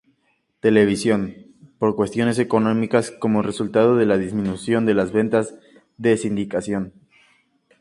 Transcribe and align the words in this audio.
Television, 0.61 1.35
por 1.77 1.95
"cuestiones 1.95 2.39
económicas" 2.39 3.11
como 3.11 3.43
resultado 3.43 3.97
de 3.97 4.07
la 4.07 4.17
disminución 4.17 4.87
de 4.87 4.95
las 4.95 5.11
ventas 5.11 5.53
de 5.99 6.17
sindicación. 6.17 6.91